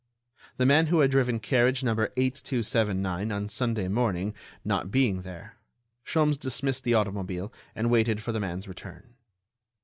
The 0.57 0.65
man 0.65 0.87
who 0.87 1.01
had 1.01 1.11
driven 1.11 1.39
carriage 1.39 1.83
number 1.83 2.11
8,279 2.17 3.31
on 3.31 3.49
Sunday 3.49 3.87
morning 3.87 4.33
not 4.65 4.89
being 4.89 5.21
there, 5.21 5.57
Sholmes 6.03 6.39
dismissed 6.39 6.83
the 6.83 6.95
automobile 6.95 7.53
and 7.75 7.91
waited 7.91 8.23
for 8.23 8.31
the 8.31 8.39
man's 8.39 8.67
return. 8.67 9.13